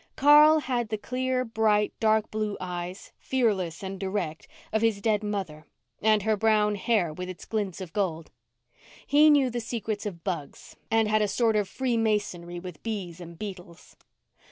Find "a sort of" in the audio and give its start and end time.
11.21-11.69